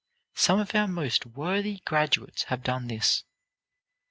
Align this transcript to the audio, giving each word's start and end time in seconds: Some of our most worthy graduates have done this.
Some 0.33 0.59
of 0.59 0.73
our 0.73 0.87
most 0.87 1.27
worthy 1.27 1.77
graduates 1.85 2.45
have 2.45 2.63
done 2.63 2.87
this. 2.87 3.23